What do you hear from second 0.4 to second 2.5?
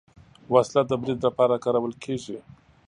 وسله د برید لپاره کارول کېږي